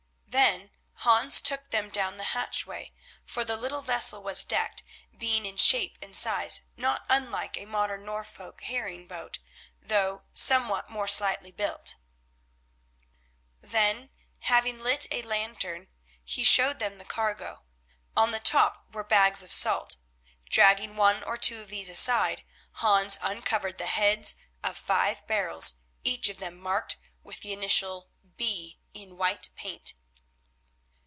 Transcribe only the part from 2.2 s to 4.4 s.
hatchway, for the little vessel